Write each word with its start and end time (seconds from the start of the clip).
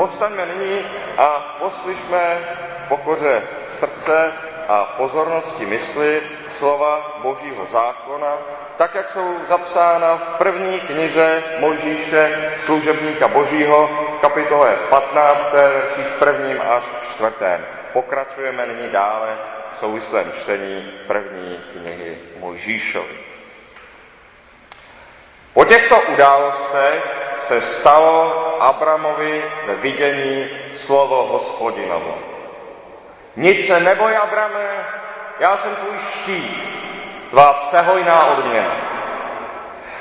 povstaňme 0.00 0.46
nyní 0.46 0.80
a 1.16 1.56
poslyšme 1.58 2.38
pokoře 2.88 3.42
srdce 3.68 4.32
a 4.68 4.84
pozornosti 4.84 5.66
mysli 5.66 6.22
slova 6.56 7.20
Božího 7.22 7.66
zákona, 7.66 8.32
tak, 8.76 8.94
jak 8.94 9.08
jsou 9.08 9.36
zapsána 9.48 10.16
v 10.16 10.38
první 10.38 10.80
knize 10.80 11.42
Mojžíše, 11.58 12.52
služebníka 12.58 13.28
Božího, 13.28 13.90
v 14.16 14.20
kapitole 14.20 14.76
15, 14.90 15.52
verších 15.52 16.06
prvním 16.18 16.60
až 16.60 16.84
čtvrtém. 17.12 17.66
Pokračujeme 17.92 18.66
nyní 18.66 18.88
dále 18.88 19.36
v 19.72 19.78
souvislém 19.78 20.32
čtení 20.32 20.90
první 21.06 21.60
knihy 21.72 22.18
Mojžíšovi. 22.38 23.16
Po 25.54 25.64
těchto 25.64 26.02
událostech 26.02 27.29
se 27.50 27.60
stalo 27.60 28.30
Abramovi 28.62 29.44
ve 29.66 29.74
vidění 29.74 30.48
slovo 30.72 31.26
hospodinovo. 31.26 32.18
Nic 33.36 33.66
se 33.66 33.80
neboj, 33.80 34.16
Abrame, 34.16 34.86
já 35.38 35.56
jsem 35.56 35.76
tvůj 35.76 35.98
štít, 35.98 36.68
tvá 37.30 37.52
přehojná 37.52 38.26
odměna. 38.26 38.74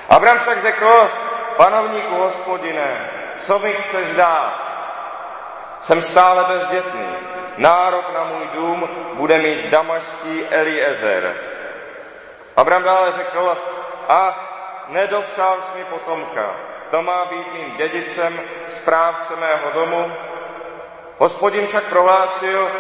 Abram 0.10 0.38
však 0.38 0.62
řekl, 0.62 1.12
panovníku 1.58 2.16
hospodine, 2.16 3.10
co 3.38 3.60
mi 3.60 3.74
chceš 3.74 4.16
dát? 4.16 4.54
Jsem 5.80 6.02
stále 6.02 6.44
bezdětný. 6.44 7.10
Nárok 7.58 8.14
na 8.14 8.24
můj 8.24 8.48
dům 8.54 8.90
bude 9.14 9.38
mít 9.38 9.66
damašský 9.70 10.46
Eliezer. 10.50 11.36
Abram 12.58 12.84
dále 12.84 13.12
řekl, 13.12 13.58
ach, 14.08 14.38
nedopřál 14.88 15.62
jsi 15.62 15.78
mi 15.78 15.84
potomka. 15.84 16.70
To 16.90 17.02
má 17.02 17.26
být 17.26 17.54
mým 17.54 17.76
dědicem, 17.78 18.42
správce 18.68 19.36
mého 19.36 19.72
domu. 19.72 20.12
Hospodin 21.18 21.68
však 21.68 21.84
prohlásil, 21.84 22.72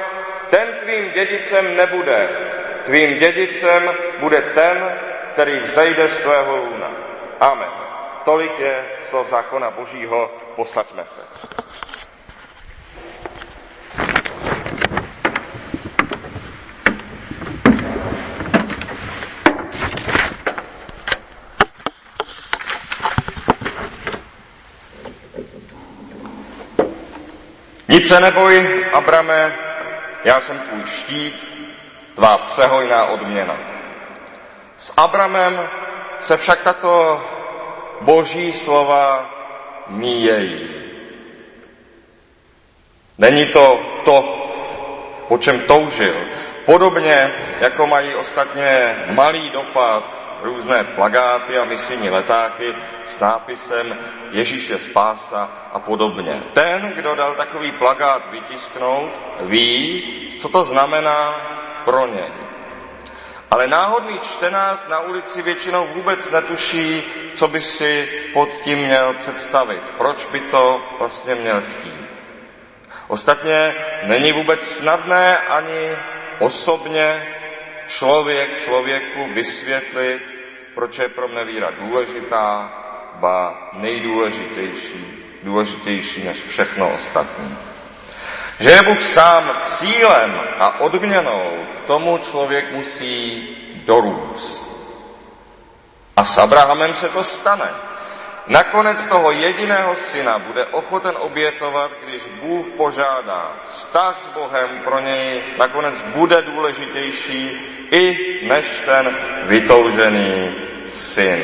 ten 0.49 0.67
tvým 0.83 1.11
dědicem 1.11 1.75
nebude. 1.75 2.29
Tvým 2.85 3.19
dědicem 3.19 3.93
bude 4.19 4.41
ten, 4.41 4.99
který 5.31 5.59
vzejde 5.59 6.09
z 6.09 6.21
tvého 6.21 6.57
lůna. 6.57 6.91
Amen. 7.39 7.69
Tolik 8.25 8.59
je 8.59 8.85
slov 9.03 9.29
zákona 9.29 9.71
Božího, 9.71 10.31
posaďme 10.55 11.05
se. 11.05 11.21
Nic 27.99 28.07
se 28.07 28.19
neboj, 28.19 28.85
Abrame, 28.93 29.55
já 30.23 30.41
jsem 30.41 30.59
tvůj 30.59 30.85
štít, 30.85 31.51
tvá 32.15 32.37
přehojná 32.37 33.05
odměna. 33.05 33.57
S 34.77 34.93
Abramem 34.97 35.69
se 36.19 36.37
však 36.37 36.61
tato 36.61 37.23
boží 38.01 38.51
slova 38.51 39.29
míjejí. 39.87 40.69
Není 43.17 43.45
to 43.45 43.79
to, 44.05 44.47
po 45.27 45.37
čem 45.37 45.59
toužil. 45.59 46.15
Podobně, 46.65 47.33
jako 47.59 47.87
mají 47.87 48.15
ostatně 48.15 48.95
malý 49.09 49.49
dopad 49.49 50.17
různé 50.41 50.83
plagáty 50.83 51.57
a 51.57 51.65
misijní 51.65 52.09
letáky 52.09 52.75
s 53.03 53.19
nápisem 53.19 53.97
Ježíš 54.31 54.69
je 54.69 54.79
spása 54.79 55.51
a 55.73 55.79
podobně. 55.79 56.43
Ten, 56.53 56.93
kdo 56.95 57.15
dal 57.15 57.35
takový 57.35 57.71
plagát 57.71 58.31
vytisknout, 58.31 59.21
ví, 59.39 60.03
co 60.39 60.49
to 60.49 60.63
znamená 60.63 61.35
pro 61.85 62.07
něj. 62.07 62.31
Ale 63.51 63.67
náhodný 63.67 64.19
čtenář 64.19 64.87
na 64.87 64.99
ulici 64.99 65.41
většinou 65.41 65.87
vůbec 65.93 66.31
netuší, 66.31 67.03
co 67.33 67.47
by 67.47 67.61
si 67.61 68.09
pod 68.33 68.53
tím 68.53 68.79
měl 68.79 69.13
představit. 69.13 69.81
Proč 69.97 70.25
by 70.25 70.39
to 70.39 70.81
vlastně 70.99 71.35
měl 71.35 71.61
chtít. 71.61 72.09
Ostatně 73.07 73.75
není 74.03 74.31
vůbec 74.31 74.67
snadné 74.67 75.37
ani 75.37 75.97
osobně 76.39 77.35
člověk 77.89 78.63
člověku 78.63 79.33
vysvětlit, 79.33 80.21
proč 80.75 80.99
je 80.99 81.09
pro 81.09 81.27
mne 81.27 81.45
víra 81.45 81.71
důležitá, 81.79 82.71
ba 83.15 83.69
nejdůležitější, 83.73 85.23
důležitější 85.43 86.23
než 86.23 86.43
všechno 86.43 86.93
ostatní. 86.93 87.57
Že 88.59 88.69
je 88.69 88.83
Bůh 88.83 89.01
sám 89.01 89.57
cílem 89.61 90.39
a 90.59 90.79
odměnou, 90.79 91.65
k 91.77 91.79
tomu 91.79 92.17
člověk 92.17 92.71
musí 92.71 93.47
dorůst. 93.85 94.71
A 96.15 96.25
s 96.25 96.37
Abrahamem 96.37 96.93
se 96.93 97.09
to 97.09 97.23
stane. 97.23 97.69
Nakonec 98.49 99.05
toho 99.05 99.31
jediného 99.31 99.95
syna 99.95 100.39
bude 100.39 100.65
ochoten 100.65 101.13
obětovat, 101.19 101.91
když 102.03 102.25
Bůh 102.41 102.65
požádá. 102.77 103.61
Vztah 103.63 104.19
s 104.19 104.27
Bohem 104.27 104.69
pro 104.83 104.99
něj 104.99 105.43
nakonec 105.57 106.01
bude 106.01 106.41
důležitější 106.41 107.57
i 107.91 108.17
než 108.47 108.81
ten 108.85 109.17
vytoužený 109.43 110.55
syn. 110.85 111.43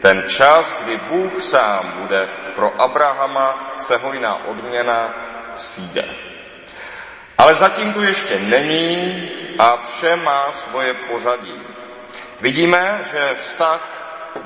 Ten 0.00 0.24
čas, 0.28 0.76
kdy 0.84 0.96
Bůh 0.96 1.42
sám 1.42 1.92
bude 1.98 2.28
pro 2.54 2.80
Abrahama 2.80 3.76
přehojná 3.78 4.44
odměna, 4.44 5.14
přijde. 5.54 6.04
Ale 7.38 7.54
zatím 7.54 7.92
tu 7.92 8.02
ještě 8.02 8.40
není 8.40 9.30
a 9.58 9.76
vše 9.76 10.16
má 10.16 10.52
svoje 10.52 10.94
pozadí. 10.94 11.62
Vidíme, 12.40 13.00
že 13.12 13.34
vztah 13.38 13.80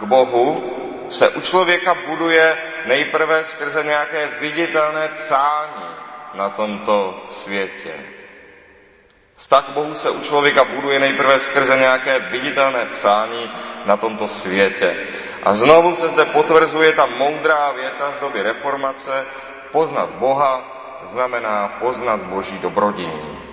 k 0.01 0.03
Bohu 0.03 0.80
se 1.11 1.29
u 1.29 1.41
člověka 1.41 1.95
buduje 2.07 2.59
nejprve 2.87 3.45
skrze 3.45 3.83
nějaké 3.83 4.29
viditelné 4.41 5.09
psání 5.09 5.89
na 6.35 6.49
tomto 6.49 7.25
světě. 7.29 7.95
Vztah 9.35 9.65
k 9.67 9.69
Bohu 9.69 9.95
se 9.95 10.11
u 10.11 10.21
člověka 10.21 10.65
buduje 10.65 10.99
nejprve 10.99 11.39
skrze 11.39 11.77
nějaké 11.77 12.19
viditelné 12.19 12.87
psání 12.87 13.51
na 13.85 13.97
tomto 13.97 14.29
světě. 14.29 15.07
A 15.43 15.55
znovu 15.55 15.97
se 15.97 16.09
zde 16.09 16.25
potvrzuje 16.25 16.93
ta 16.93 17.07
moudrá 17.07 17.73
věta 17.73 18.13
z 18.13 18.19
doby 18.19 18.43
reformace, 18.43 19.27
poznat 19.73 20.11
Boha 20.11 20.65
znamená 21.07 21.69
poznat 21.81 22.21
Boží 22.21 22.59
dobrodiní. 22.59 23.50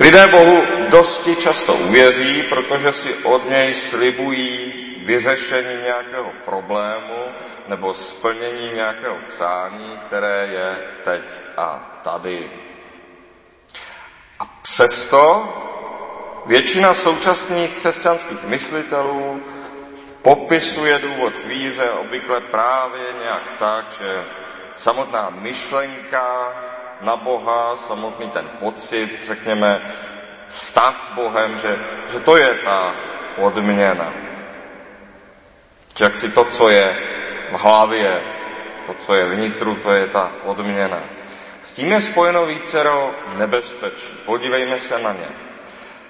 Lidé 0.00 0.26
Bohu 0.26 0.62
dosti 0.88 1.36
často 1.36 1.74
uvěří, 1.74 2.42
protože 2.42 2.92
si 2.92 3.14
od 3.14 3.50
něj 3.50 3.74
slibují 3.74 4.72
vyřešení 5.04 5.82
nějakého 5.82 6.32
problému 6.44 7.24
nebo 7.68 7.94
splnění 7.94 8.70
nějakého 8.74 9.16
přání, 9.28 10.00
které 10.06 10.48
je 10.52 10.78
teď 11.04 11.22
a 11.56 12.00
tady. 12.04 12.50
A 14.38 14.44
přesto 14.62 15.48
většina 16.46 16.94
současných 16.94 17.72
křesťanských 17.72 18.44
myslitelů 18.44 19.42
popisuje 20.22 20.98
důvod 20.98 21.36
k 21.36 21.44
víře 21.44 21.90
obvykle 21.90 22.40
právě 22.40 23.04
nějak 23.22 23.52
tak, 23.58 23.90
že 23.98 24.24
samotná 24.76 25.30
myšlenka 25.30 26.52
na 27.00 27.16
Boha, 27.16 27.76
samotný 27.76 28.28
ten 28.30 28.48
pocit, 28.58 29.24
řekněme, 29.24 29.80
vztah 30.46 31.02
s 31.02 31.08
Bohem, 31.08 31.56
že, 31.56 31.78
že 32.12 32.20
to 32.20 32.36
je 32.36 32.54
ta 32.54 32.94
odměna. 33.36 34.12
Jak 36.00 36.16
si 36.16 36.28
to, 36.28 36.44
co 36.44 36.70
je 36.70 36.98
v 37.52 37.60
hlavě, 37.62 38.22
to, 38.86 38.94
co 38.94 39.14
je 39.14 39.26
vnitru, 39.26 39.74
to 39.74 39.92
je 39.92 40.06
ta 40.06 40.32
odměna. 40.44 41.00
S 41.62 41.72
tím 41.72 41.92
je 41.92 42.00
spojeno 42.00 42.46
vícero 42.46 43.14
nebezpečí. 43.36 44.12
Podívejme 44.26 44.78
se 44.78 44.98
na 44.98 45.12
ně. 45.12 45.28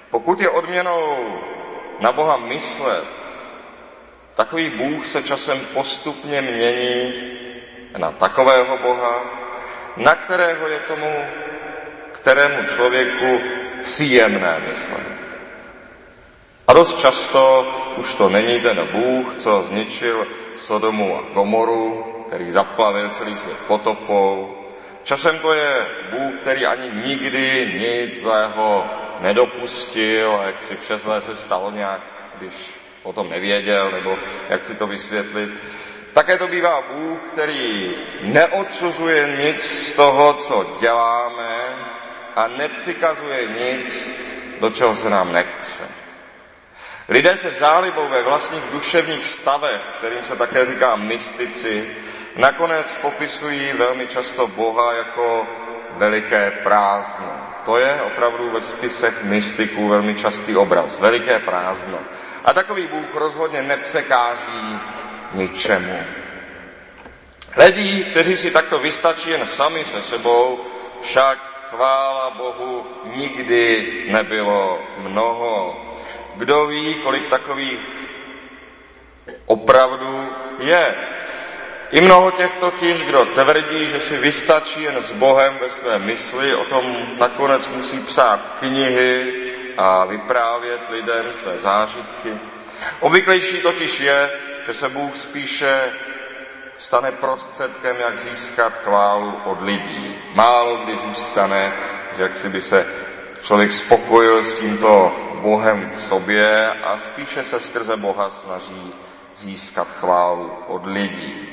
Pokud 0.09 0.41
je 0.41 0.49
odměnou 0.49 1.37
na 1.99 2.11
Boha 2.11 2.37
myslet, 2.37 3.07
takový 4.35 4.69
Bůh 4.69 5.05
se 5.05 5.23
časem 5.23 5.59
postupně 5.59 6.41
mění 6.41 7.13
na 7.97 8.11
takového 8.11 8.77
Boha, 8.77 9.40
na 9.97 10.15
kterého 10.15 10.67
je 10.67 10.79
tomu, 10.79 11.15
kterému 12.11 12.67
člověku 12.67 13.41
příjemné 13.83 14.63
myslet. 14.67 15.21
A 16.67 16.73
dost 16.73 16.99
často 16.99 17.67
už 17.97 18.15
to 18.15 18.29
není 18.29 18.59
ten 18.59 18.87
Bůh, 18.91 19.35
co 19.35 19.61
zničil 19.61 20.27
Sodomu 20.55 21.17
a 21.17 21.33
Gomoru, 21.33 22.05
který 22.27 22.51
zaplavil 22.51 23.09
celý 23.09 23.35
svět 23.35 23.57
potopou. 23.67 24.57
Časem 25.03 25.39
to 25.39 25.53
je 25.53 25.87
Bůh, 26.11 26.39
který 26.39 26.65
ani 26.65 27.07
nikdy 27.07 27.73
nic 27.79 28.21
zlého 28.21 28.85
nedopustil, 29.19 30.35
a 30.35 30.43
jak 30.43 30.59
si 30.59 30.75
přes 30.75 31.07
se 31.19 31.35
stalo 31.35 31.71
nějak, 31.71 32.01
když 32.37 32.73
o 33.03 33.13
tom 33.13 33.29
nevěděl, 33.29 33.91
nebo 33.91 34.17
jak 34.49 34.63
si 34.63 34.75
to 34.75 34.87
vysvětlit. 34.87 35.49
Také 36.13 36.37
to 36.37 36.47
bývá 36.47 36.81
Bůh, 36.81 37.19
který 37.27 37.95
neodsuzuje 38.21 39.37
nic 39.37 39.61
z 39.61 39.93
toho, 39.93 40.33
co 40.33 40.77
děláme 40.79 41.75
a 42.35 42.47
nepřikazuje 42.47 43.47
nic, 43.47 44.13
do 44.59 44.69
čeho 44.69 44.95
se 44.95 45.09
nám 45.09 45.33
nechce. 45.33 45.83
Lidé 47.09 47.37
se 47.37 47.51
zálibou 47.51 48.07
ve 48.07 48.23
vlastních 48.23 48.63
duševních 48.71 49.25
stavech, 49.25 49.81
kterým 49.97 50.23
se 50.23 50.35
také 50.35 50.65
říká 50.65 50.95
mystici, 50.95 51.95
nakonec 52.35 52.97
popisují 53.01 53.73
velmi 53.73 54.07
často 54.07 54.47
Boha 54.47 54.93
jako 54.93 55.47
veliké 55.91 56.51
prázdno. 56.51 57.31
To 57.65 57.77
je 57.77 58.01
opravdu 58.01 58.51
ve 58.51 58.61
spisech 58.61 59.23
mystiků 59.23 59.87
velmi 59.87 60.15
častý 60.15 60.55
obraz. 60.55 60.99
Veliké 60.99 61.39
prázdno. 61.39 61.99
A 62.45 62.53
takový 62.53 62.87
Bůh 62.87 63.15
rozhodně 63.15 63.61
nepřekáží 63.61 64.79
ničemu. 65.33 65.99
Lidí, 67.57 68.03
kteří 68.03 68.37
si 68.37 68.51
takto 68.51 68.79
vystačí 68.79 69.29
jen 69.29 69.45
sami 69.45 69.85
se 69.85 70.01
sebou, 70.01 70.59
však 71.01 71.37
chvála 71.69 72.29
Bohu 72.29 72.87
nikdy 73.15 73.87
nebylo 74.11 74.79
mnoho. 74.97 75.85
Kdo 76.35 76.65
ví, 76.65 76.95
kolik 76.95 77.27
takových 77.27 77.79
opravdu 79.45 80.29
je. 80.59 80.95
I 81.91 82.01
mnoho 82.01 82.31
těch 82.31 82.57
totiž, 82.57 83.03
kdo 83.03 83.25
tvrdí, 83.25 83.87
že 83.87 83.99
si 83.99 84.17
vystačí 84.17 84.83
jen 84.83 85.03
s 85.03 85.11
Bohem 85.11 85.57
ve 85.61 85.69
své 85.69 85.99
mysli, 85.99 86.55
o 86.55 86.65
tom 86.65 86.95
nakonec 87.19 87.67
musí 87.67 87.99
psát 87.99 88.55
knihy 88.59 89.33
a 89.77 90.05
vyprávět 90.05 90.89
lidem 90.89 91.33
své 91.33 91.57
zážitky. 91.57 92.39
Obvyklejší 92.99 93.61
totiž 93.61 93.99
je, 93.99 94.29
že 94.65 94.73
se 94.73 94.89
Bůh 94.89 95.17
spíše 95.17 95.93
stane 96.77 97.11
prostředkem, 97.11 97.97
jak 97.97 98.19
získat 98.19 98.73
chválu 98.73 99.33
od 99.45 99.61
lidí. 99.61 100.15
Málo 100.33 100.77
kdy 100.77 100.97
zůstane, 100.97 101.73
že 102.17 102.23
jak 102.23 102.35
si 102.35 102.49
by 102.49 102.61
se 102.61 102.85
člověk 103.41 103.71
spokojil 103.71 104.43
s 104.43 104.59
tímto 104.59 105.15
Bohem 105.41 105.89
v 105.89 105.99
sobě 105.99 106.71
a 106.71 106.97
spíše 106.97 107.43
se 107.43 107.59
skrze 107.59 107.97
Boha 107.97 108.29
snaží 108.29 108.93
získat 109.35 109.87
chválu 109.87 110.51
od 110.67 110.85
lidí. 110.85 111.49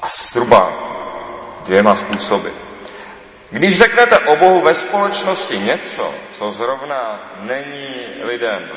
A 0.00 0.06
zhruba 0.06 0.72
dvěma 1.64 1.94
způsoby. 1.94 2.48
Když 3.50 3.76
řeknete 3.76 4.18
o 4.18 4.36
Bohu 4.36 4.60
ve 4.60 4.74
společnosti 4.74 5.58
něco, 5.58 6.14
co 6.30 6.50
zrovna 6.50 7.32
není 7.40 7.88
lidem 8.22 8.68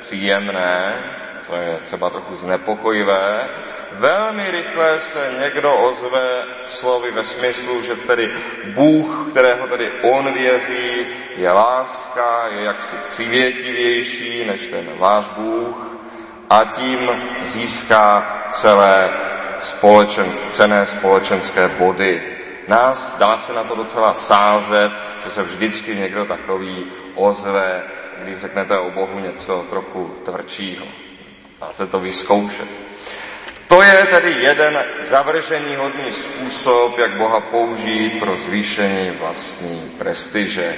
příjemné, 0.00 0.94
co 1.40 1.56
je 1.56 1.78
třeba 1.82 2.10
trochu 2.10 2.36
znepokojivé, 2.36 3.48
velmi 3.92 4.50
rychle 4.50 4.98
se 4.98 5.34
někdo 5.40 5.74
ozve 5.74 6.44
slovy 6.66 7.10
ve 7.10 7.24
smyslu, 7.24 7.82
že 7.82 7.96
tedy 7.96 8.30
Bůh, 8.74 9.26
kterého 9.30 9.66
tedy 9.66 9.92
on 10.02 10.32
věří, 10.32 11.06
je 11.36 11.50
láska, 11.50 12.46
je 12.58 12.64
jaksi 12.64 12.96
přivětivější 13.08 14.44
než 14.44 14.66
ten 14.66 14.90
váš 14.98 15.28
Bůh 15.28 15.98
a 16.50 16.64
tím 16.64 17.10
získá 17.42 18.26
celé 18.48 19.10
společen, 19.58 20.32
cené 20.32 20.86
společenské 20.86 21.68
body. 21.68 22.22
Nás 22.68 23.16
dá 23.18 23.38
se 23.38 23.52
na 23.52 23.64
to 23.64 23.74
docela 23.74 24.14
sázet, 24.14 24.92
že 25.24 25.30
se 25.30 25.42
vždycky 25.42 25.96
někdo 25.96 26.24
takový 26.24 26.86
ozve, 27.14 27.82
když 28.22 28.38
řeknete 28.38 28.78
o 28.78 28.90
Bohu 28.90 29.18
něco 29.18 29.66
trochu 29.70 30.14
tvrdšího. 30.24 30.86
Dá 31.60 31.72
se 31.72 31.86
to 31.86 32.00
vyzkoušet. 32.00 32.68
To 33.66 33.82
je 33.82 34.06
tedy 34.10 34.30
jeden 34.38 34.84
zavržení 35.00 35.76
hodný 35.76 36.12
způsob, 36.12 36.98
jak 36.98 37.16
Boha 37.16 37.40
použít 37.40 38.18
pro 38.18 38.36
zvýšení 38.36 39.10
vlastní 39.10 39.92
prestiže. 39.98 40.76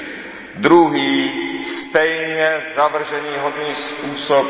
Druhý, 0.54 1.32
stejně 1.64 2.60
zavržení 2.74 3.30
hodný 3.40 3.74
způsob 3.74 4.46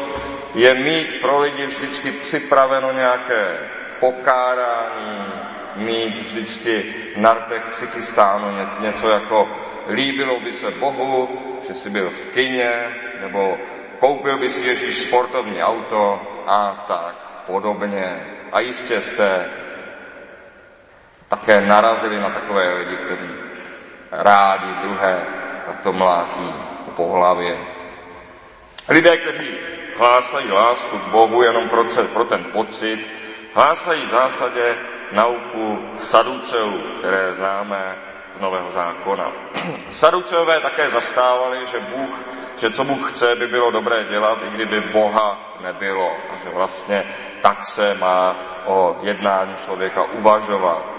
je 0.54 0.74
mít 0.74 1.20
pro 1.20 1.38
lidi 1.38 1.66
vždycky 1.66 2.12
připraveno 2.12 2.92
nějaké 2.92 3.58
pokárání, 4.00 5.32
mít 5.76 6.18
vždycky 6.18 6.94
na 7.16 7.34
rtech 7.34 7.62
přichystáno 7.70 8.68
něco 8.80 9.08
jako 9.08 9.48
líbilo 9.88 10.40
by 10.40 10.52
se 10.52 10.70
Bohu, 10.70 11.28
že 11.68 11.74
jsi 11.74 11.90
byl 11.90 12.10
v 12.10 12.26
kině, 12.26 12.70
nebo 13.20 13.58
koupil 14.00 14.38
by 14.38 14.50
si 14.50 14.66
Ježíš 14.66 14.98
sportovní 14.98 15.62
auto 15.62 16.20
a 16.46 16.84
tak 16.88 17.14
podobně. 17.46 18.26
A 18.52 18.60
jistě 18.60 19.00
jste 19.00 19.50
také 21.28 21.60
narazili 21.60 22.20
na 22.20 22.30
takové 22.30 22.74
lidi, 22.74 22.96
kteří 22.96 23.30
rádi 24.10 24.74
druhé 24.80 25.26
takto 25.66 25.92
mlátí 25.92 26.54
po 26.96 27.08
hlavě. 27.08 27.58
Lidé, 28.88 29.16
kteří 29.16 29.58
hlásají 29.98 30.52
lásku 30.52 30.98
k 30.98 31.08
Bohu 31.08 31.42
jenom 31.42 31.68
pro, 31.68 31.84
pro 32.12 32.24
ten 32.24 32.44
pocit, 32.44 33.10
hlásají 33.54 34.06
v 34.06 34.10
zásadě 34.10 34.76
nauku 35.12 35.78
saduceů, 35.96 36.82
které 36.98 37.32
známe 37.32 38.09
z 38.34 38.40
Nového 38.40 38.70
zákona. 38.70 39.32
Saduceové 39.90 40.60
také 40.60 40.88
zastávali, 40.88 41.66
že 41.66 41.80
Bůh, 41.80 42.24
že 42.56 42.70
co 42.70 42.84
Bůh 42.84 43.10
chce, 43.10 43.36
by 43.36 43.46
bylo 43.46 43.70
dobré 43.70 44.04
dělat, 44.04 44.38
i 44.46 44.50
kdyby 44.50 44.80
Boha 44.80 45.56
nebylo. 45.60 46.10
A 46.30 46.36
že 46.36 46.48
vlastně 46.54 47.04
tak 47.40 47.64
se 47.64 47.94
má 47.94 48.36
o 48.66 48.96
jednání 49.02 49.54
člověka 49.64 50.02
uvažovat. 50.02 50.96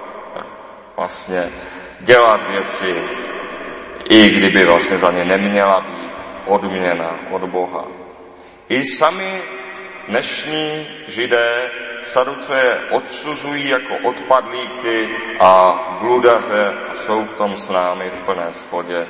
Vlastně 0.97 1.49
dělat 1.99 2.49
věci, 2.49 3.01
i 4.09 4.29
kdyby 4.29 4.65
vlastně 4.65 4.97
za 4.97 5.11
ně 5.11 5.25
neměla 5.25 5.81
být 5.81 6.11
odměna 6.45 7.19
od 7.31 7.43
Boha. 7.43 7.85
I 8.69 8.83
sami 8.83 9.41
dnešní 10.07 10.87
židé 11.07 11.71
saduce 12.01 12.77
odsuzují 12.89 13.69
jako 13.69 13.93
odpadlíky 14.09 15.09
a 15.39 15.79
bludaře 16.01 16.73
a 16.91 16.95
jsou 16.95 17.25
v 17.25 17.33
tom 17.33 17.55
s 17.55 17.69
námi 17.69 18.09
v 18.09 18.21
plné 18.25 18.47
schodě. 18.51 19.07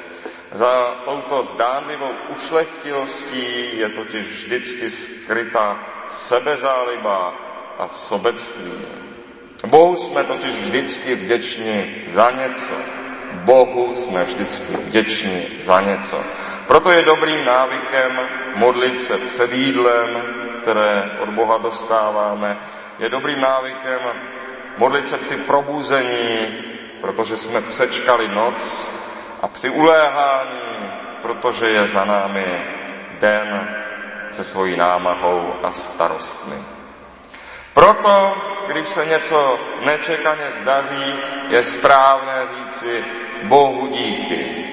Za 0.52 0.96
touto 1.06 1.44
zdánlivou 1.44 2.12
ušlechtilostí 2.36 3.78
je 3.78 3.90
totiž 3.90 4.26
vždycky 4.26 4.90
skryta 4.90 5.80
sebezáliba 6.08 7.34
a 7.80 7.88
sobectví. 7.88 8.72
Bohu 9.66 9.96
jsme 9.96 10.24
totiž 10.24 10.56
vždycky 10.56 11.16
vděční 11.16 11.96
za 12.08 12.32
něco. 12.32 12.74
Bohu 13.34 13.96
jsme 13.96 14.24
vždycky 14.24 14.74
vděční 14.74 15.48
za 15.60 15.82
něco. 15.82 16.24
Proto 16.68 16.92
je 16.92 17.04
dobrým 17.04 17.46
návykem 17.46 18.20
modlit 18.56 19.00
se 19.00 19.18
před 19.18 19.54
jídlem, 19.54 20.10
které 20.62 21.12
od 21.20 21.30
Boha 21.30 21.58
dostáváme. 21.58 22.58
Je 23.00 23.10
dobrým 23.10 23.42
návykem 23.42 24.00
modlit 24.78 25.08
se 25.08 25.18
při 25.18 25.38
probuzení, 25.38 26.38
protože 27.02 27.38
jsme 27.38 27.62
přečkali 27.62 28.28
noc 28.28 28.90
a 29.42 29.48
při 29.48 29.70
uléhání, 29.70 30.92
protože 31.22 31.70
je 31.70 31.88
za 31.88 32.06
námi 32.06 32.46
den 33.20 33.76
se 34.32 34.44
svojí 34.44 34.78
námahou 34.78 35.54
a 35.64 35.72
starostmi. 35.72 36.56
Proto, 37.74 38.38
když 38.68 38.88
se 38.88 39.06
něco 39.06 39.60
nečekaně 39.86 40.52
zdaří, 40.62 41.14
je 41.50 41.64
správné 41.64 42.34
říci 42.58 43.06
Bohu 43.44 43.88
díky. 43.88 44.66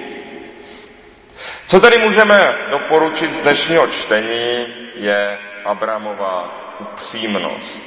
Co 1.67 1.79
tedy 1.79 1.97
můžeme 1.97 2.55
doporučit 2.69 3.33
z 3.33 3.41
dnešního 3.41 3.87
čtení, 3.87 4.67
je 4.95 5.39
Abramová 5.65 6.51
upřímnost. 6.79 7.85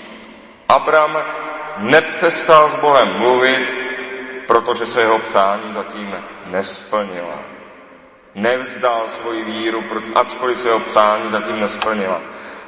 Abram 0.69 1.19
nepřestal 1.79 2.69
s 2.69 2.75
Bohem 2.75 3.19
mluvit, 3.19 3.83
protože 4.47 4.87
se 4.87 5.01
jeho 5.01 5.19
přání 5.19 5.73
zatím 5.73 6.25
nesplnila. 6.47 7.39
Nevzdal 8.35 9.03
svoji 9.09 9.45
víru, 9.45 9.85
ačkoliv 10.15 10.59
se 10.59 10.69
jeho 10.69 10.81
přání 10.81 11.31
zatím 11.31 11.61
nesplnila. 11.61 12.21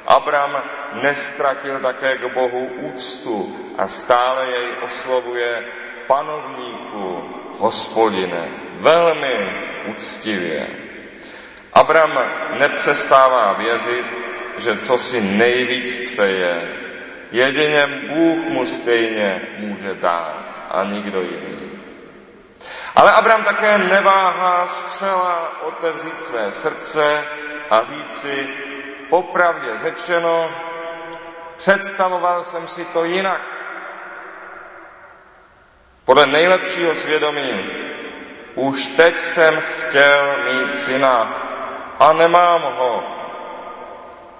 Abram 0.07 0.63
nestratil 1.01 1.79
také 1.79 2.17
k 2.17 2.33
Bohu 2.33 2.65
úctu 2.65 3.55
a 3.77 3.87
stále 3.87 4.45
jej 4.45 4.67
oslovuje 4.85 5.65
panovníku, 6.07 7.29
hospodine, 7.57 8.49
velmi 8.79 9.63
úctivě. 9.85 10.67
Abram 11.73 12.19
nepřestává 12.59 13.53
věřit, 13.53 14.05
že 14.57 14.77
co 14.77 14.97
si 14.97 15.21
nejvíc 15.21 16.11
přeje, 16.11 16.73
jedině 17.31 17.87
Bůh 18.09 18.37
mu 18.37 18.65
stejně 18.65 19.41
může 19.57 19.93
dát 19.93 20.67
a 20.71 20.83
nikdo 20.83 21.21
jiný. 21.21 21.71
Ale 22.95 23.11
Abram 23.11 23.43
také 23.43 23.77
neváhá 23.77 24.67
zcela 24.67 25.61
otevřít 25.63 26.21
své 26.21 26.51
srdce 26.51 27.23
a 27.69 27.81
říci, 27.83 28.47
popravdě 29.09 29.69
řečeno, 29.81 30.49
Představoval 31.57 32.43
jsem 32.43 32.67
si 32.67 32.85
to 32.85 33.03
jinak. 33.03 33.41
Podle 36.05 36.25
nejlepšího 36.25 36.95
svědomí 36.95 37.69
už 38.55 38.87
teď 38.87 39.17
jsem 39.17 39.61
chtěl 39.61 40.35
mít 40.45 40.73
syna 40.73 41.21
a 41.99 42.13
nemám 42.13 42.61
ho. 42.61 43.03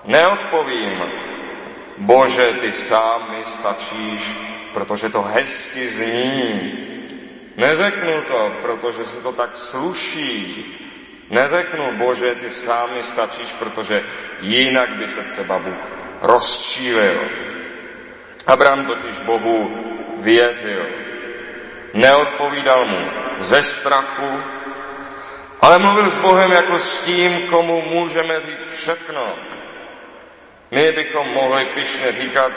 Neodpovím, 0.05 1.03
Bože, 1.97 2.53
ty 2.61 2.71
sám 2.71 3.31
mi 3.31 3.45
stačíš, 3.45 4.37
protože 4.73 5.09
to 5.09 5.21
hezky 5.21 5.87
zní. 5.87 6.73
Neřeknu 7.57 8.21
to, 8.21 8.51
protože 8.61 9.05
se 9.05 9.21
to 9.21 9.31
tak 9.31 9.55
sluší. 9.55 10.65
Neřeknu, 11.29 11.91
Bože, 11.91 12.35
ty 12.35 12.51
sám 12.51 12.93
mi 12.93 13.03
stačíš, 13.03 13.53
protože 13.53 14.03
jinak 14.41 14.95
by 14.95 15.07
se 15.07 15.21
třeba 15.23 15.59
Bůh 15.59 15.91
rozčílil. 16.21 17.19
Abraham 18.47 18.85
totiž 18.85 19.19
Bohu 19.19 19.71
věřil. 20.17 20.85
Neodpovídal 21.93 22.85
mu 22.85 23.09
ze 23.39 23.63
strachu, 23.63 24.39
ale 25.61 25.77
mluvil 25.77 26.09
s 26.09 26.17
Bohem 26.17 26.51
jako 26.51 26.79
s 26.79 27.01
tím, 27.01 27.47
komu 27.47 27.81
můžeme 27.81 28.39
říct 28.39 28.65
všechno. 28.65 29.33
My 30.71 30.91
bychom 30.91 31.27
mohli 31.27 31.65
pišně 31.65 32.11
říkat, 32.11 32.51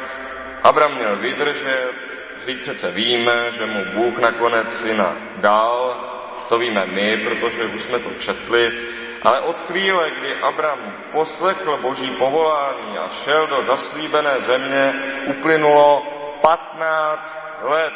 Abram 0.62 0.94
měl 0.94 1.16
vydržet, 1.16 1.92
vždyť 2.36 2.62
přece 2.62 2.90
víme, 2.90 3.50
že 3.50 3.66
mu 3.66 3.84
Bůh 3.84 4.18
nakonec 4.18 4.80
syna 4.80 5.16
dal, 5.36 6.04
to 6.48 6.58
víme 6.58 6.86
my, 6.86 7.16
protože 7.16 7.64
už 7.64 7.82
jsme 7.82 7.98
to 7.98 8.10
četli, 8.10 8.72
ale 9.22 9.40
od 9.40 9.58
chvíle, 9.58 10.10
kdy 10.10 10.34
Abram 10.34 10.78
poslechl 11.12 11.76
boží 11.76 12.10
povolání 12.10 12.98
a 12.98 13.08
šel 13.08 13.46
do 13.46 13.62
zaslíbené 13.62 14.40
země, 14.40 14.94
uplynulo 15.26 16.06
15 16.42 17.42
let. 17.62 17.92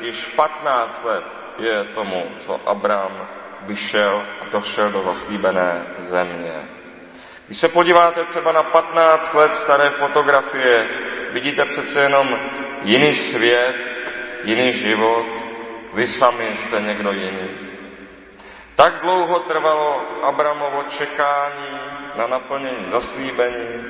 Již 0.00 0.26
15 0.26 1.04
let 1.04 1.24
je 1.58 1.84
tomu, 1.84 2.26
co 2.38 2.60
Abram 2.68 3.28
vyšel 3.62 4.26
a 4.40 4.44
došel 4.44 4.90
do 4.90 5.02
zaslíbené 5.02 5.86
země. 5.98 6.75
Když 7.46 7.58
se 7.58 7.68
podíváte 7.68 8.24
třeba 8.24 8.52
na 8.52 8.62
15 8.62 9.34
let 9.34 9.54
staré 9.54 9.90
fotografie, 9.90 10.88
vidíte 11.30 11.64
přece 11.64 12.00
jenom 12.00 12.38
jiný 12.82 13.14
svět, 13.14 13.76
jiný 14.44 14.72
život, 14.72 15.26
vy 15.92 16.06
sami 16.06 16.56
jste 16.56 16.80
někdo 16.80 17.12
jiný. 17.12 17.50
Tak 18.74 19.00
dlouho 19.00 19.40
trvalo 19.40 20.02
Abramovo 20.22 20.82
čekání 20.82 21.80
na 22.16 22.26
naplnění 22.26 22.86
zaslíbení 22.86 23.84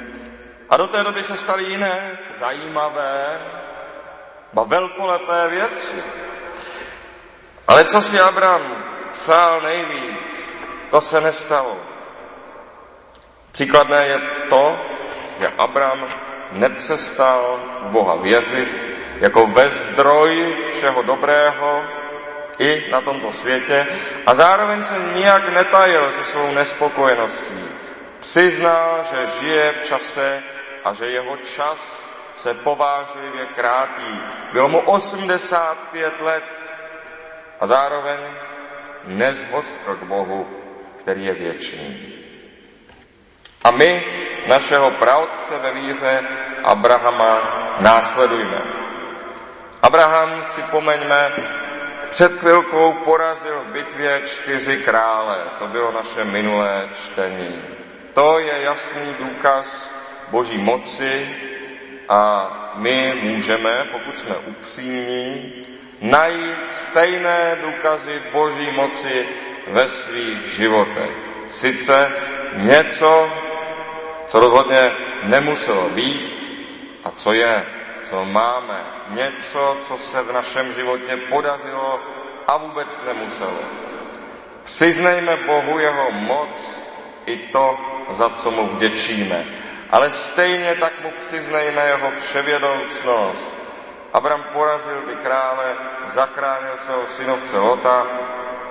a 0.70 0.76
do 0.76 0.86
té 0.86 1.04
doby 1.04 1.22
se 1.22 1.36
staly 1.36 1.64
jiné 1.64 2.18
zajímavé, 2.34 3.40
ba 4.52 4.62
velkolepé 4.62 5.48
věci. 5.48 6.02
Ale 7.68 7.84
co 7.84 8.02
si 8.02 8.20
Abram 8.20 8.84
přál 9.12 9.60
nejvíc, 9.60 10.52
to 10.90 11.00
se 11.00 11.20
nestalo. 11.20 11.95
Příkladné 13.56 14.06
je 14.06 14.20
to, 14.48 14.80
že 15.40 15.48
Abram 15.58 16.04
nepřestal 16.52 17.60
v 17.82 17.90
Boha 17.90 18.16
věřit 18.16 18.68
jako 19.20 19.46
ve 19.46 19.70
zdroj 19.70 20.56
všeho 20.70 21.02
dobrého 21.02 21.84
i 22.58 22.84
na 22.90 23.00
tomto 23.00 23.32
světě 23.32 23.86
a 24.26 24.34
zároveň 24.34 24.82
se 24.82 24.94
nijak 25.14 25.48
netajil 25.48 26.12
se 26.12 26.24
svou 26.24 26.52
nespokojeností. 26.52 27.64
Přiznal, 28.18 29.04
že 29.10 29.26
žije 29.40 29.72
v 29.72 29.86
čase 29.86 30.42
a 30.84 30.92
že 30.92 31.06
jeho 31.06 31.36
čas 31.36 32.08
se 32.34 32.54
povážlivě 32.54 33.46
krátí. 33.46 34.20
Bylo 34.52 34.68
mu 34.68 34.80
85 34.80 36.20
let 36.20 36.44
a 37.60 37.66
zároveň 37.66 38.18
nezhoskl 39.04 39.96
k 39.96 40.02
Bohu, 40.02 40.46
který 40.96 41.24
je 41.24 41.32
věčný. 41.32 42.15
A 43.66 43.70
my 43.70 44.04
našeho 44.46 44.90
pravdce 44.90 45.58
ve 45.58 45.72
víře 45.72 46.22
Abrahama 46.64 47.38
následujme. 47.80 48.62
Abraham, 49.82 50.44
připomeňme, 50.48 51.32
před 52.08 52.32
chvilkou 52.32 52.92
porazil 52.92 53.60
v 53.60 53.72
bitvě 53.72 54.22
čtyři 54.24 54.76
krále. 54.76 55.38
To 55.58 55.66
bylo 55.66 55.92
naše 55.92 56.24
minulé 56.24 56.88
čtení. 56.92 57.62
To 58.14 58.38
je 58.38 58.62
jasný 58.62 59.14
důkaz 59.18 59.92
boží 60.30 60.58
moci 60.58 61.36
a 62.08 62.50
my 62.74 63.18
můžeme, 63.22 63.86
pokud 63.92 64.18
jsme 64.18 64.34
upřímní, 64.46 65.52
najít 66.00 66.68
stejné 66.68 67.58
důkazy 67.62 68.22
boží 68.32 68.70
moci 68.70 69.26
ve 69.66 69.88
svých 69.88 70.46
životech. 70.46 71.16
Sice 71.48 72.12
něco, 72.56 73.30
co 74.26 74.40
rozhodně 74.40 74.92
nemuselo 75.22 75.88
být 75.88 76.46
a 77.04 77.10
co 77.10 77.32
je, 77.32 77.66
co 78.02 78.24
máme. 78.24 78.84
Něco, 79.08 79.76
co 79.82 79.96
se 79.96 80.22
v 80.22 80.32
našem 80.32 80.72
životě 80.72 81.16
podařilo 81.16 82.00
a 82.46 82.56
vůbec 82.56 83.02
nemuselo. 83.06 83.60
Přiznejme 84.62 85.36
Bohu 85.36 85.78
jeho 85.78 86.10
moc 86.10 86.82
i 87.26 87.36
to, 87.36 87.78
za 88.10 88.28
co 88.28 88.50
mu 88.50 88.66
vděčíme. 88.66 89.44
Ale 89.90 90.10
stejně 90.10 90.74
tak 90.74 90.92
mu 91.02 91.10
přiznejme 91.18 91.86
jeho 91.86 92.10
vševědoucnost. 92.10 93.52
Abram 94.12 94.44
porazil 94.52 95.02
ty 95.06 95.14
krále, 95.14 95.74
zachránil 96.06 96.76
svého 96.76 97.06
synovce 97.06 97.58
Lota, 97.58 98.06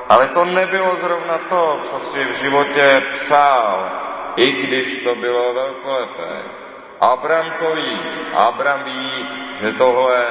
ale 0.10 0.28
to 0.28 0.46
nebylo 0.46 0.96
zrovna 0.96 1.38
to, 1.50 1.80
co 1.84 2.00
si 2.00 2.24
v 2.26 2.36
životě 2.36 3.04
psal, 3.14 3.92
i 4.36 4.51
když 4.51 4.98
to 4.98 5.15
bylo 5.15 5.54
velkolepé. 5.54 6.42
Abram 7.01 7.51
to 7.60 7.75
ví. 7.75 8.00
Abram 8.34 8.84
ví, 8.84 9.27
že 9.60 9.72
tohle, 9.72 10.25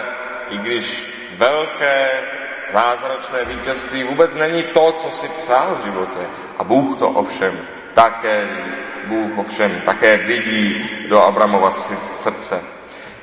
i 0.50 0.58
když 0.58 1.08
velké 1.36 2.22
zázračné 2.68 3.44
vítězství 3.44 4.02
vůbec 4.02 4.34
není 4.34 4.62
to, 4.62 4.92
co 4.92 5.10
si 5.10 5.28
psal 5.28 5.76
v 5.80 5.84
životě. 5.84 6.20
A 6.58 6.64
Bůh 6.64 6.98
to 6.98 7.08
ovšem 7.08 7.68
také 7.94 8.44
ví. 8.44 8.72
Bůh 9.04 9.38
ovšem 9.38 9.80
také 9.84 10.16
vidí 10.16 10.90
do 11.08 11.22
Abramova 11.22 11.70
srdce. 11.70 12.64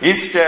Jistě 0.01 0.47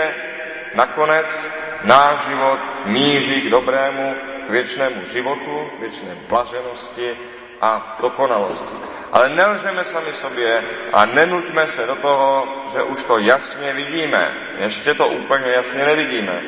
nakonec 0.74 1.48
náš 1.84 2.26
život 2.26 2.58
míří 2.84 3.40
k 3.40 3.50
dobrému, 3.50 4.14
k 4.46 4.50
věčnému 4.50 5.04
životu, 5.04 5.70
věčné 5.80 6.16
blaženosti 6.28 7.16
a 7.64 7.96
dokonalosti. 8.00 8.74
Ale 9.12 9.28
nelžeme 9.28 9.84
sami 9.84 10.12
sobě 10.12 10.64
a 10.92 11.04
nenuťme 11.04 11.66
se 11.66 11.86
do 11.86 11.96
toho, 11.96 12.48
že 12.72 12.82
už 12.82 13.04
to 13.04 13.18
jasně 13.18 13.72
vidíme. 13.72 14.34
Ještě 14.58 14.94
to 14.94 15.08
úplně 15.08 15.50
jasně 15.50 15.84
nevidíme. 15.84 16.42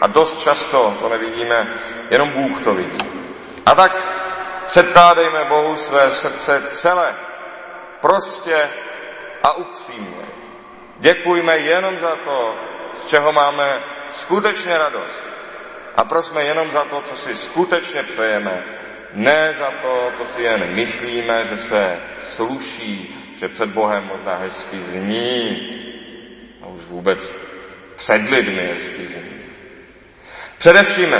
A 0.00 0.06
dost 0.06 0.40
často 0.40 0.96
to 1.00 1.08
nevidíme, 1.08 1.68
jenom 2.10 2.30
Bůh 2.30 2.64
to 2.64 2.74
vidí. 2.74 2.98
A 3.66 3.74
tak 3.74 3.96
předkládejme 4.66 5.44
Bohu 5.44 5.76
své 5.76 6.10
srdce 6.10 6.62
celé, 6.68 7.14
prostě 8.00 8.70
a 9.42 9.52
upřímně. 9.52 10.24
Děkujme 10.98 11.58
jenom 11.58 11.98
za 11.98 12.16
to, 12.24 12.54
z 12.94 13.04
čeho 13.06 13.32
máme 13.32 13.82
skutečně 14.10 14.78
radost. 14.78 15.26
A 15.96 16.04
prosme 16.04 16.44
jenom 16.44 16.70
za 16.70 16.84
to, 16.84 17.00
co 17.00 17.16
si 17.16 17.34
skutečně 17.34 18.02
přejeme 18.02 18.64
ne 19.14 19.54
za 19.58 19.70
to, 19.70 20.10
co 20.12 20.24
si 20.24 20.42
jen 20.42 20.74
myslíme, 20.74 21.44
že 21.44 21.56
se 21.56 21.98
sluší, 22.18 23.20
že 23.40 23.48
před 23.48 23.68
Bohem 23.68 24.04
možná 24.04 24.36
hezky 24.36 24.78
zní 24.78 25.68
a 26.62 26.66
už 26.66 26.80
vůbec 26.80 27.32
před 27.96 28.30
lidmi 28.30 28.68
hezky 28.74 29.06
zní. 29.06 29.40
Především 30.58 31.14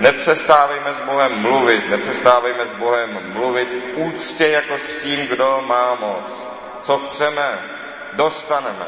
nepřestávejme 0.00 0.94
s 0.94 1.00
Bohem 1.00 1.32
mluvit, 1.38 1.88
nepřestávejme 1.88 2.66
s 2.66 2.74
Bohem 2.74 3.32
mluvit 3.32 3.70
v 3.72 3.98
úctě 3.98 4.48
jako 4.48 4.78
s 4.78 5.02
tím, 5.02 5.26
kdo 5.26 5.64
má 5.66 5.94
moc. 5.94 6.46
Co 6.80 6.98
chceme, 6.98 7.58
dostaneme 8.12 8.86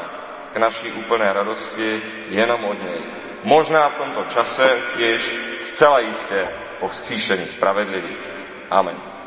k 0.53 0.57
naší 0.57 0.91
úplné 0.91 1.33
radosti 1.33 2.01
jenom 2.29 2.65
od 2.65 2.83
něj. 2.83 3.01
Možná 3.43 3.89
v 3.89 3.95
tomto 3.95 4.23
čase 4.23 4.77
již 4.97 5.35
zcela 5.61 5.99
jistě 5.99 6.47
po 6.79 6.87
vzkříšení 6.87 7.45
spravedlivých. 7.47 8.19
Amen. 8.69 9.18